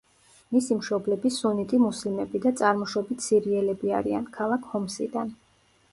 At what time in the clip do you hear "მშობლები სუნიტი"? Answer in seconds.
0.77-1.81